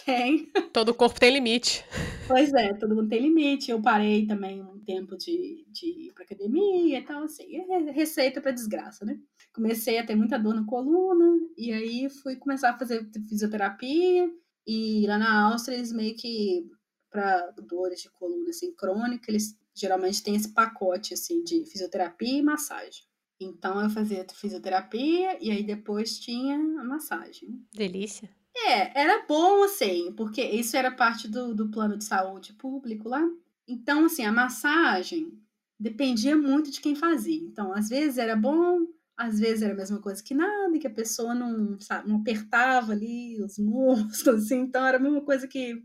[0.04, 0.46] tem.
[0.72, 1.84] Todo corpo tem limite.
[2.28, 3.70] Pois é, todo mundo tem limite.
[3.70, 7.56] Eu parei também um tempo de, de ir pra academia e tal, assim.
[7.56, 9.18] É receita para desgraça, né?
[9.56, 14.30] comecei a ter muita dor na coluna, e aí fui começar a fazer fisioterapia,
[14.66, 16.70] e lá na Áustria eles meio que,
[17.10, 22.42] para dores de coluna assim, crônica, eles geralmente têm esse pacote assim de fisioterapia e
[22.42, 23.02] massagem.
[23.40, 27.60] Então eu fazia fisioterapia e aí depois tinha a massagem.
[27.72, 28.30] Delícia.
[28.56, 33.22] É, era bom assim, porque isso era parte do, do plano de saúde público lá.
[33.68, 35.32] Então, assim, a massagem
[35.78, 37.42] dependia muito de quem fazia.
[37.42, 40.86] Então, às vezes era bom, às vezes era a mesma coisa que nada, e que
[40.86, 45.46] a pessoa não, sabe, não apertava ali os músculos, assim, então era a mesma coisa
[45.46, 45.82] que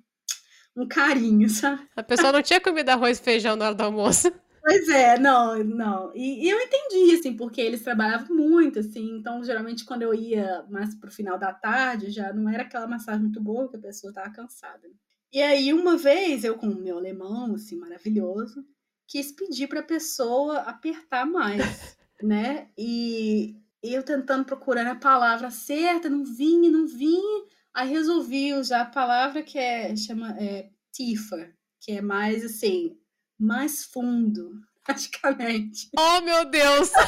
[0.75, 1.85] um carinho, sabe?
[1.95, 4.31] A pessoa não tinha comido arroz e feijão na hora do almoço.
[4.63, 6.11] Pois é, não, não.
[6.15, 10.63] E, e, eu entendi, assim, porque eles trabalhavam muito, assim, então geralmente quando eu ia
[10.69, 14.13] mais pro final da tarde, já não era aquela massagem muito boa, que a pessoa
[14.13, 14.87] tava cansada.
[15.33, 18.63] E aí, uma vez, eu com o meu alemão, assim, maravilhoso,
[19.07, 21.57] quis pedir pra pessoa apertar mais,
[22.21, 22.69] né?
[22.77, 27.45] E eu tentando procurar a palavra certa, não vinha, não vinha.
[27.73, 32.97] Aí resolvi usar a palavra que é, chama é, tifa, que é mais assim,
[33.41, 34.51] mais fundo,
[34.85, 35.89] praticamente.
[35.97, 36.91] Oh, meu Deus!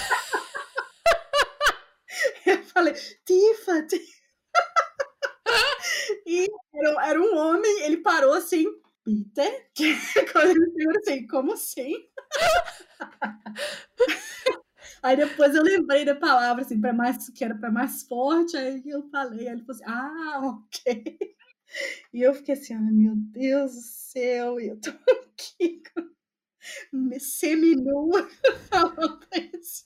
[2.45, 2.93] Eu falei,
[3.25, 4.23] Tifa, Tifa.
[6.25, 8.65] E era, era, um homem, ele parou assim,
[9.03, 9.69] Peter?
[10.31, 11.93] Quando ele assim, como assim?
[15.03, 18.81] Aí depois eu lembrei da palavra, assim, para mais, que era para mais forte, aí
[18.85, 21.17] eu falei, aí ele falou assim, ah, ok.
[22.13, 25.81] E eu fiquei assim, ai meu Deus do céu, e eu tô aqui
[27.19, 28.29] seminua
[28.69, 29.19] falando
[29.53, 29.85] isso.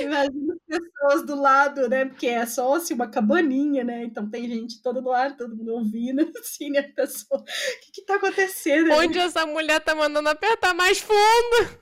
[0.00, 2.04] Imagina as pessoas do lado, né?
[2.04, 4.04] Porque é só assim, uma cabaninha, né?
[4.04, 6.80] Então tem gente todo lado, todo mundo ouvindo, assim, né?
[6.80, 8.92] A pessoa, o que que tá acontecendo?
[8.92, 11.80] Onde essa mulher tá mandando apertar mais fundo?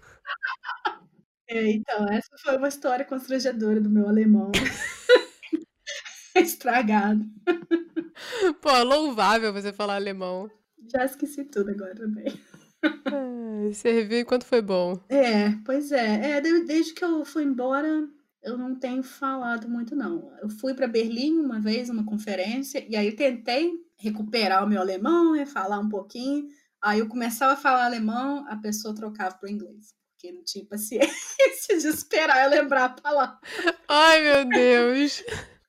[1.49, 4.53] É, então, essa foi uma história constrangedora do meu alemão.
[6.37, 7.25] Estragado.
[8.61, 10.51] Pô, louvável você falar alemão.
[10.93, 12.39] Já esqueci tudo agora também.
[13.69, 14.99] É, serviu enquanto foi bom.
[15.09, 16.37] É, pois é.
[16.37, 16.41] é.
[16.41, 18.09] Desde que eu fui embora,
[18.43, 20.33] eu não tenho falado muito, não.
[20.41, 25.35] Eu fui para Berlim uma vez, uma conferência, e aí tentei recuperar o meu alemão
[25.35, 26.47] e falar um pouquinho.
[26.81, 29.95] Aí eu começava a falar alemão, a pessoa trocava para inglês.
[30.13, 31.09] Porque não tinha paciência
[31.79, 33.39] de esperar eu lembrar a palavra.
[33.89, 35.23] Ai, meu Deus!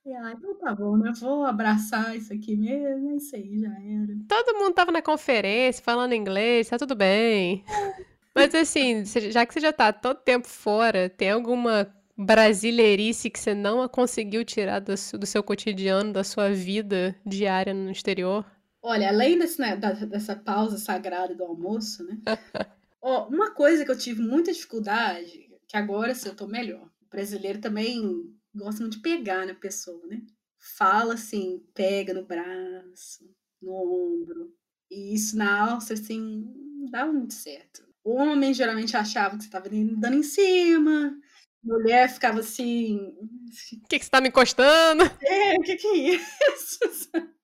[0.07, 1.11] Ah, então tá bom, né?
[1.19, 4.17] Vou abraçar isso aqui mesmo, é isso aí, já era.
[4.27, 7.63] Todo mundo tava na conferência falando inglês, tá tudo bem.
[8.33, 13.53] Mas assim, já que você já tá todo tempo fora, tem alguma brasileirice que você
[13.53, 18.45] não conseguiu tirar do, do seu cotidiano, da sua vida diária no exterior?
[18.81, 22.17] Olha, além desse, né, dessa pausa sagrada do almoço, né?
[23.01, 26.83] ó, uma coisa que eu tive muita dificuldade, que agora sim eu tô melhor.
[26.83, 30.21] O brasileiro também gosta muito de pegar na pessoa, né?
[30.77, 33.23] Fala assim, pega no braço,
[33.61, 34.53] no ombro.
[34.91, 36.43] E isso na Áustria, assim,
[36.77, 37.87] não dava muito certo.
[38.03, 41.17] O homem geralmente achava que você estava dando em cima,
[41.63, 43.15] mulher ficava assim.
[43.83, 45.03] O que, que você tá me encostando?
[45.21, 46.79] É, o que, que é isso?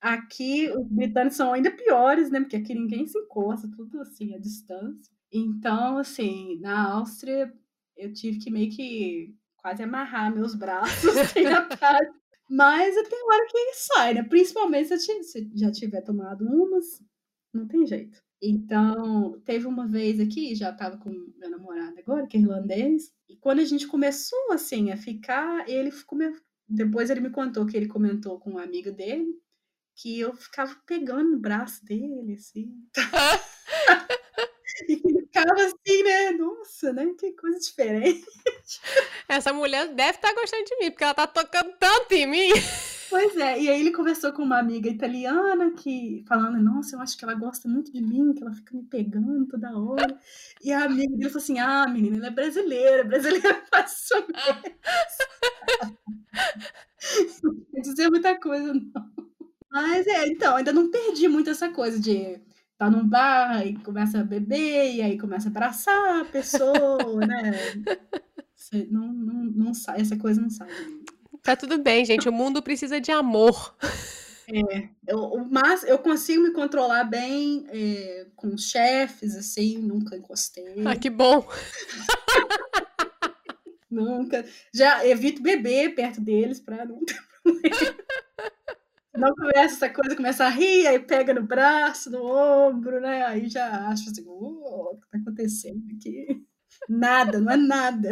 [0.00, 2.40] Aqui os britânicos são ainda piores, né?
[2.40, 5.12] Porque aqui ninguém se encosta, tudo assim, à distância.
[5.32, 7.54] Então, assim, na Áustria,
[8.02, 11.44] eu tive que meio que quase amarrar meus braços assim.
[12.50, 14.22] Mas tem hora que sai, né?
[14.24, 17.02] Principalmente se já tiver tomado umas,
[17.54, 18.20] não tem jeito.
[18.42, 23.36] Então, teve uma vez aqui, já tava com meu namorado agora, que é irlandês, e
[23.36, 26.18] quando a gente começou, assim, a ficar, ele ficou...
[26.68, 29.32] Depois ele me contou que ele comentou com um amigo dele,
[29.94, 32.74] que eu ficava pegando no braço dele, assim.
[34.88, 34.96] e
[35.32, 36.30] ficava assim, né?
[36.32, 37.06] Nossa, né?
[37.18, 38.26] Que coisa diferente.
[39.26, 42.50] Essa mulher deve estar tá gostando de mim, porque ela tá tocando tanto em mim.
[43.08, 47.16] Pois é, e aí ele conversou com uma amiga italiana que falando, nossa, eu acho
[47.16, 50.18] que ela gosta muito de mim, que ela fica me pegando toda hora.
[50.62, 54.62] E a amiga dele falou assim: ah, menina, ela é brasileira, brasileira faz isso mesmo.
[57.42, 59.12] Não quer dizer muita coisa, não.
[59.70, 62.38] Mas é, então, ainda não perdi muito essa coisa de
[62.82, 67.52] tá num bar e começa a beber, e aí começa a abraçar a pessoa, né?
[68.90, 70.66] Não, não, não sai, essa coisa não sai.
[71.42, 72.26] Tá tudo bem, gente.
[72.26, 73.76] O mundo precisa de amor.
[74.48, 80.82] É, eu, mas eu consigo me controlar bem é, com chefes, assim, nunca encostei.
[80.86, 81.46] Ah, que bom!
[83.90, 84.42] nunca.
[84.72, 87.94] Já evito beber perto deles para não ter problema.
[89.14, 93.24] Não começa essa coisa, começa a rir, aí pega no braço, no ombro, né?
[93.26, 96.42] Aí já acho assim, o que tá acontecendo aqui?
[96.88, 98.10] Nada, não é nada.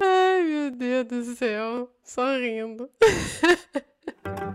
[0.00, 0.70] Ai, meu
[1.04, 2.88] Deus do céu, sorrindo.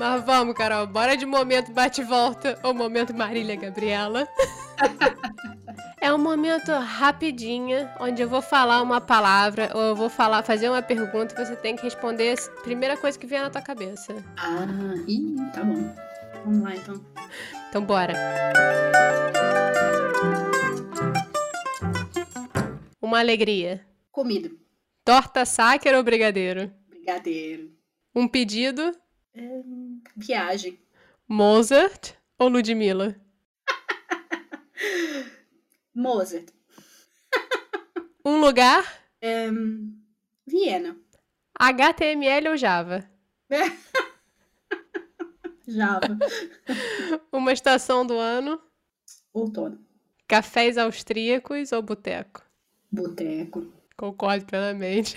[0.00, 4.26] Mas vamos, Carol, bora de momento bate-volta ou momento Marília Gabriela.
[6.00, 10.70] É um momento rapidinho, onde eu vou falar uma palavra ou eu vou falar, fazer
[10.70, 14.24] uma pergunta e você tem que responder a primeira coisa que vier na tua cabeça.
[14.38, 14.64] Ah,
[15.06, 15.94] ih, tá bom.
[16.46, 17.04] Vamos lá então.
[17.68, 18.14] Então bora.
[23.02, 23.86] Uma alegria.
[24.10, 24.50] Comida.
[25.04, 26.72] Torta sáquer ou brigadeiro?
[26.88, 27.70] Brigadeiro.
[28.14, 28.96] Um pedido?
[29.32, 29.62] É,
[30.16, 30.78] viagem.
[31.28, 33.14] Mozart ou Ludmilla?
[35.94, 36.48] Mozart.
[38.22, 38.84] Um lugar?
[39.22, 39.48] É,
[40.46, 40.94] Viena.
[41.58, 43.08] HTML ou Java?
[45.66, 46.18] Java.
[47.32, 48.60] Uma estação do ano?
[49.32, 49.82] Outono.
[50.28, 52.42] Cafés austríacos ou boteco?
[52.92, 53.72] Boteco.
[53.96, 55.14] Concordo plenamente.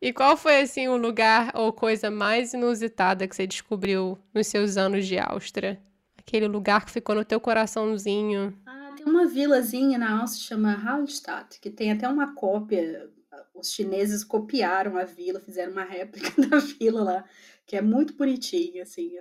[0.00, 4.76] E qual foi, assim, o lugar ou coisa mais inusitada que você descobriu nos seus
[4.76, 5.80] anos de Áustria?
[6.18, 8.54] Aquele lugar que ficou no teu coraçãozinho.
[8.66, 13.10] Ah, tem uma vilazinha na Áustria que chama Hallstatt, que tem até uma cópia.
[13.54, 17.24] Os chineses copiaram a vila, fizeram uma réplica da vila lá,
[17.66, 19.12] que é muito bonitinha, assim.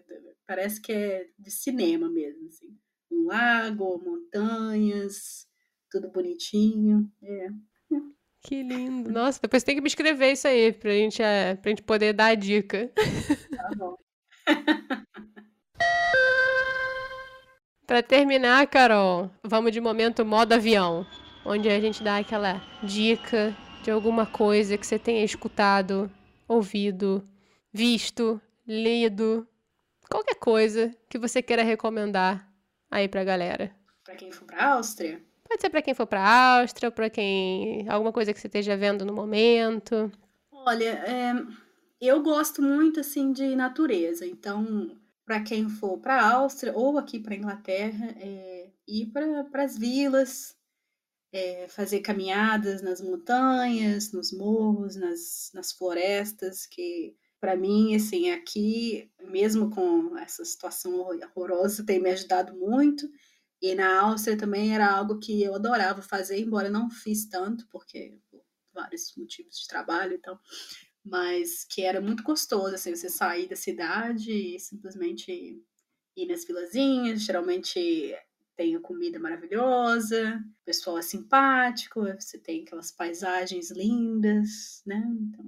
[0.46, 2.78] Parece que é de cinema mesmo, assim.
[3.10, 5.48] Um lago, montanhas,
[5.90, 7.10] tudo bonitinho.
[7.24, 7.50] É.
[8.46, 9.12] Que lindo.
[9.12, 12.28] Nossa, depois tem que me escrever isso aí pra gente, é, pra gente poder dar
[12.28, 12.92] a dica.
[12.94, 13.96] Tá bom.
[17.88, 21.06] Pra terminar, Carol, vamos de momento modo avião,
[21.46, 26.10] onde a gente dá aquela dica de alguma coisa que você tenha escutado,
[26.48, 27.28] ouvido,
[27.72, 29.48] visto, lido,
[30.10, 32.52] qualquer coisa que você queira recomendar
[32.90, 33.72] aí pra galera.
[34.04, 35.22] Pra quem for pra Áustria?
[35.56, 37.88] Pode ser pra quem for pra Áustria, pra quem.
[37.88, 40.12] alguma coisa que você esteja vendo no momento.
[40.52, 41.34] Olha, é,
[42.02, 44.92] eu gosto muito assim de natureza, então
[45.26, 49.78] para quem for para a Áustria ou aqui para a Inglaterra, é, ir para as
[49.78, 50.58] vilas,
[51.32, 59.10] é, fazer caminhadas nas montanhas, nos morros, nas, nas florestas, que para mim, assim, aqui,
[59.24, 63.08] mesmo com essa situação horrorosa, tem me ajudado muito.
[63.62, 68.20] E na Áustria também era algo que eu adorava fazer, embora não fiz tanto, porque
[68.30, 68.42] por
[68.74, 70.40] vários motivos de trabalho e então,
[71.04, 75.64] mas que era muito gostoso, assim, você sair da cidade e simplesmente
[76.16, 78.16] ir nas vilazinhas, geralmente
[78.56, 85.04] tem a comida maravilhosa, o pessoal é simpático, você tem aquelas paisagens lindas, né?
[85.22, 85.46] Então,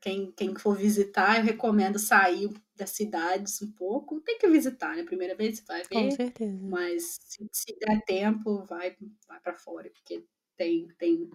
[0.00, 4.20] quem, quem for visitar, eu recomendo sair das cidades um pouco.
[4.20, 5.02] Tem que visitar, né?
[5.02, 5.88] Primeira vez você vai ver.
[5.88, 6.58] Com certeza.
[6.62, 8.96] Mas se, se der tempo, vai,
[9.26, 10.24] vai para fora, porque
[10.56, 11.30] tem, tem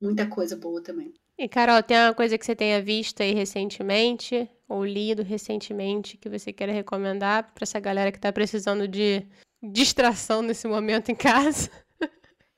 [0.00, 1.14] muita coisa boa também.
[1.38, 6.28] E Carol, tem uma coisa que você tenha visto aí recentemente ou lido recentemente que
[6.28, 9.26] você queira recomendar para essa galera que está precisando de
[9.62, 11.70] distração nesse momento em casa?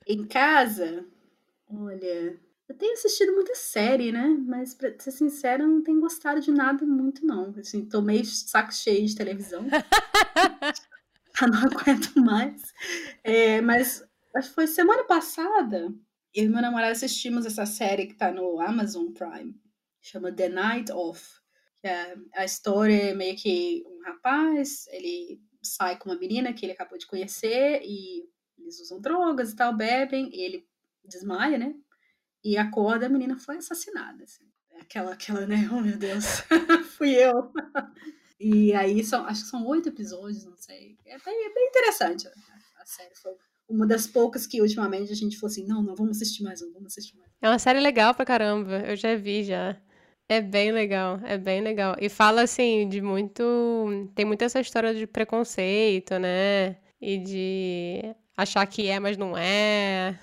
[0.07, 1.07] Em casa?
[1.69, 4.27] Olha, eu tenho assistido muita série, né?
[4.47, 7.55] Mas pra ser sincera, eu não tenho gostado de nada muito, não.
[7.59, 9.67] Assim, tô meio saco cheio de televisão.
[11.41, 12.63] não aguento mais.
[13.23, 14.05] É, mas
[14.35, 15.93] acho que foi semana passada
[16.35, 19.55] eu e meu namorado assistimos essa série que tá no Amazon Prime,
[20.01, 21.23] chama The Night Of.
[21.83, 26.73] É, a história é meio que um rapaz, ele sai com uma menina que ele
[26.73, 28.27] acabou de conhecer e
[28.59, 30.67] eles usam drogas e tal, bebem, e ele
[31.05, 31.75] desmaia, né?
[32.45, 34.25] E acorda, a menina foi assassinada.
[34.25, 34.45] Assim.
[34.81, 35.69] Aquela, aquela, né?
[35.73, 36.25] Oh, meu Deus,
[36.97, 37.53] fui eu.
[38.39, 40.99] e aí, são, acho que são oito episódios, não sei.
[41.07, 42.33] É bem, é bem interessante a,
[42.83, 43.15] a série.
[43.15, 43.33] Foi,
[43.69, 46.73] uma das poucas que ultimamente a gente falou assim, não, não, vamos assistir mais um,
[46.73, 47.35] vamos assistir mais um.
[47.41, 49.81] É uma série legal pra caramba, eu já vi já.
[50.29, 51.97] É bem legal, é bem legal.
[52.01, 53.43] E fala assim de muito.
[54.15, 56.77] Tem muita essa história de preconceito, né?
[57.01, 60.19] E de achar que é, mas não é.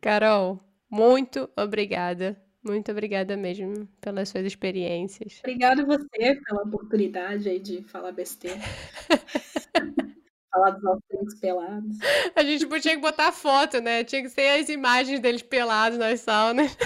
[0.00, 0.60] Carol,
[0.90, 2.40] muito obrigada.
[2.62, 5.38] Muito obrigada mesmo pelas suas experiências.
[5.38, 8.58] Obrigada você pela oportunidade aí de falar besteira.
[10.50, 11.98] falar dos austríacos pelados.
[12.34, 14.02] A gente tinha que botar foto, né?
[14.02, 16.76] Tinha que ser as imagens deles pelados nas saunas.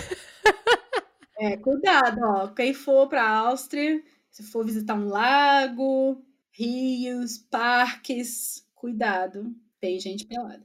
[1.38, 2.48] É, cuidado, ó.
[2.48, 9.54] Quem for para a Áustria, se for visitar um lago, rios, parques, cuidado.
[9.80, 10.62] Tem gente pelada.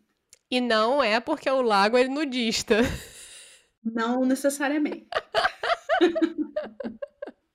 [0.52, 2.76] E não é porque o lago é nudista.
[3.86, 5.08] Não necessariamente.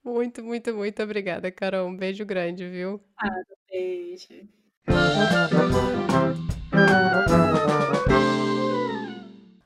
[0.04, 1.88] muito, muito, muito obrigada, Carol.
[1.88, 3.02] Um beijo grande, viu?
[3.18, 4.48] Ah, beijo.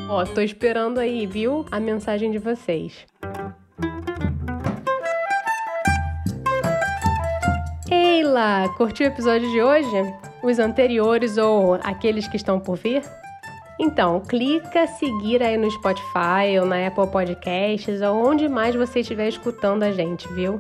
[0.09, 1.67] Ó, tô esperando aí, viu?
[1.71, 3.05] A mensagem de vocês.
[7.91, 10.15] Eila, curtiu o episódio de hoje?
[10.43, 13.03] Os anteriores ou aqueles que estão por vir?
[13.85, 19.29] Então, clica seguir aí no Spotify ou na Apple Podcasts ou onde mais você estiver
[19.29, 20.59] escutando a gente, viu?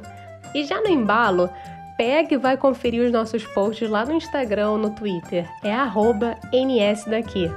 [0.54, 1.48] E já no embalo,
[1.96, 5.48] pega e vai conferir os nossos posts lá no Instagram ou no Twitter.
[5.62, 7.50] É arroba nsdaqui.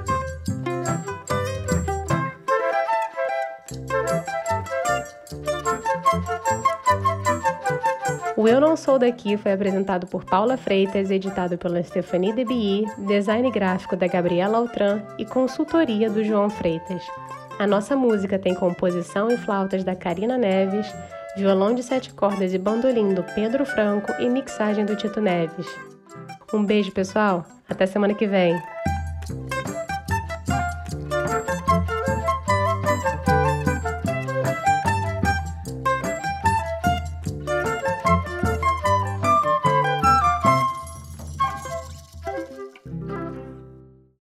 [8.38, 13.50] O Eu Não Sou Daqui foi apresentado por Paula Freitas, editado pela Stephanie Debi, design
[13.50, 17.02] gráfico da Gabriela Altran e consultoria do João Freitas.
[17.58, 20.86] A nossa música tem composição e flautas da Karina Neves,
[21.36, 25.66] violão de sete cordas e bandolim do Pedro Franco e mixagem do Tito Neves.
[26.54, 27.44] Um beijo, pessoal.
[27.68, 28.56] Até semana que vem.